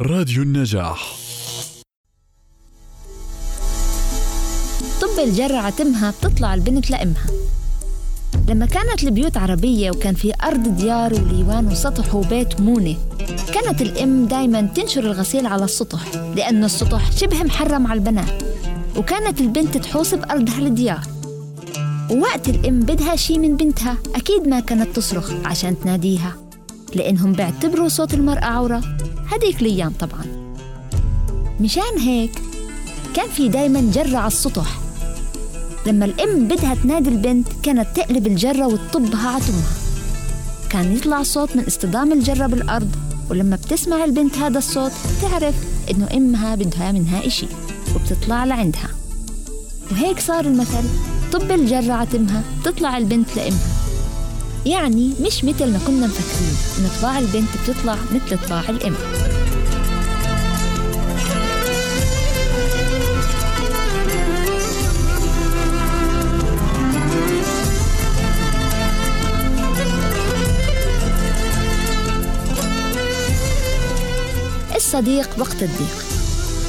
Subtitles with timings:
[0.00, 1.16] راديو النجاح.
[5.00, 7.26] طب الجرة تمها بتطلع البنت لأمها.
[8.48, 12.96] لما كانت البيوت عربية وكان في أرض ديار وليوان وسطح وبيت مونة
[13.54, 18.42] كانت الأم دايما تنشر الغسيل على السطح لأن السطح شبه محرم على البنات.
[18.96, 21.02] وكانت البنت تحوس بأرضها الديار
[22.10, 26.36] ووقت الأم بدها شي من بنتها أكيد ما كانت تصرخ عشان تناديها
[26.94, 28.82] لأنهم بيعتبروا صوت المرأة عورة.
[29.30, 30.24] هديك الأيام طبعا.
[31.60, 32.30] مشان هيك
[33.14, 34.78] كان في دايما جرة على السطح
[35.86, 39.72] لما الأم بدها تنادي البنت كانت تقلب الجرة وتطبها على تمها
[40.70, 42.96] كان يطلع صوت من اصطدام الجرة بالأرض
[43.30, 45.54] ولما بتسمع البنت هذا الصوت بتعرف
[45.90, 47.46] إنه أمها بدها منها إشي
[47.94, 48.88] وبتطلع لعندها.
[49.90, 50.84] وهيك صار المثل
[51.32, 53.77] طب الجرة على تمها تطلع البنت لأمها.
[54.66, 56.56] يعني مش مثل ما كنا مفكرين.
[56.78, 58.94] إن طباع البنت بتطلع مثل طباع الأم.
[74.76, 76.04] الصديق وقت الضيق.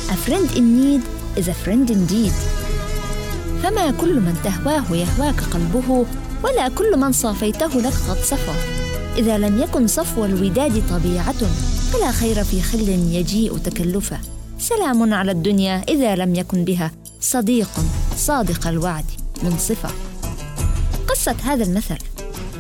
[0.10, 1.04] A friend in need
[1.40, 2.34] is a friend indeed.
[3.64, 6.06] فما كل من تهواه يهواك قلبه
[6.44, 8.54] ولا كل من صافيته لك قد صفى.
[9.18, 11.36] إذا لم يكن صفو الوداد طبيعة
[11.94, 14.20] فلا خير في خل يجيء تكلفا.
[14.60, 17.70] سلام على الدنيا إذا لم يكن بها صديق
[18.18, 19.06] صادق الوعد
[19.44, 19.92] منصفا.
[21.08, 21.98] قصة هذا المثل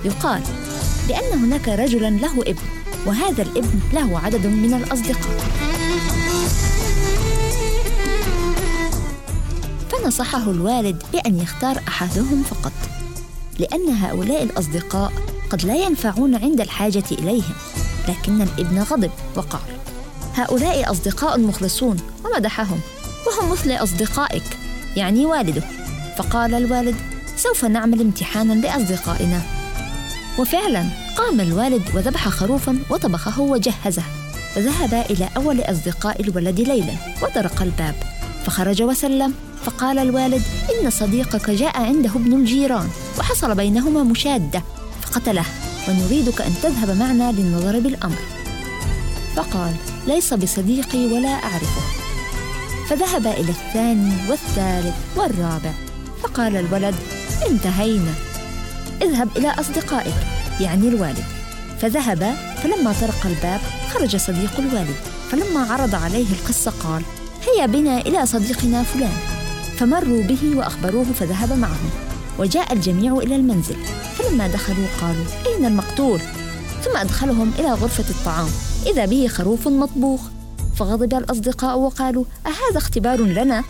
[0.06, 0.42] يقال
[1.08, 2.62] بأن هناك رجلا له ابن
[3.06, 5.40] وهذا الابن له عدد من الأصدقاء.
[9.92, 12.72] فنصحه الوالد بأن يختار أحدهم فقط.
[13.60, 15.14] لأن هؤلاء الأصدقاء
[15.50, 17.54] قد لا ينفعون عند الحاجة إليهم
[18.10, 19.62] لكن الإبن غضب وقال
[20.36, 22.80] هؤلاء أصدقاء مخلصون ومدحهم
[23.28, 24.44] وهم مثل أصدقائك
[24.96, 25.64] يعني والده.
[26.18, 26.96] فقال الوالد
[27.38, 29.42] سوف نعمل امتحانا لأصدقائنا.
[30.40, 30.86] وفعلا
[31.18, 34.04] قام الوالد وذبح خروفا وطبخه وجهزه
[34.58, 37.96] وذهب إلى أول أصدقاء الولد ليلا وطرق الباب.
[38.46, 39.34] فخرج وسلم
[39.66, 42.90] فقال الوالد إن صديقك جاء عنده ابن الجيران
[43.20, 44.64] وحصل بينهما مشادة
[45.02, 45.46] فقتله
[45.88, 48.18] ونريدك أن تذهب معنا للنظر بالأمر.
[49.36, 49.74] فقال
[50.08, 51.82] ليس بصديقي ولا أعرفه.
[52.90, 55.72] فذهب إلى الثاني والثالث والرابع
[56.24, 56.96] فقال الولد
[57.50, 58.14] انتهينا.
[59.02, 60.16] اذهب إلى أصدقائك
[60.62, 61.24] يعني الوالد.
[61.82, 63.60] فذهب فلما طرق الباب
[63.94, 64.96] خرج صديق الوالد
[65.32, 67.02] فلما عرض عليه القصة قال
[67.48, 69.18] هيا بنا إلى صديقنا فلان.
[69.78, 71.90] فمروا به وأخبروه فذهب معهم.
[72.40, 73.76] وجاء الجميع إلى المنزل.
[74.18, 76.20] فلما دخلوا قالوا أين المقتول؟
[76.84, 78.50] ثم أدخلهم إلى غرفة الطعام.
[78.88, 80.22] إذا به خروف مطبوخ.
[80.76, 83.64] فغضب الأصدقاء وقالوا أهذا اختبار لنا؟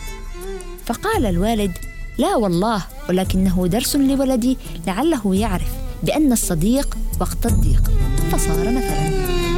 [0.86, 1.72] فقال الوالد
[2.18, 5.70] لا والله ولكنه درس لولدي لعله يعرف
[6.02, 7.90] بأن الصديق وقت الضيق.
[8.32, 9.49] فصار مثلا.